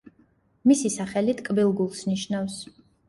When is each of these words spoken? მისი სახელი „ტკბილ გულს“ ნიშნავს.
მისი 0.71 0.89
სახელი 0.95 1.35
„ტკბილ 1.43 1.69
გულს“ 1.83 2.03
ნიშნავს. 2.13 2.57